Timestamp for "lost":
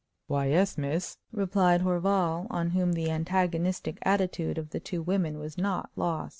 5.95-6.29